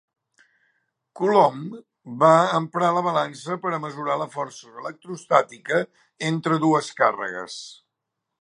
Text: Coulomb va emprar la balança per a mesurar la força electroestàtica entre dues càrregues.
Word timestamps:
Coulomb 1.19 1.67
va 2.23 2.31
emprar 2.61 2.89
la 2.97 3.05
balança 3.09 3.59
per 3.67 3.75
a 3.75 3.81
mesurar 3.85 4.17
la 4.23 4.29
força 4.39 4.73
electroestàtica 4.85 5.83
entre 6.33 6.61
dues 6.69 6.95
càrregues. 7.03 7.61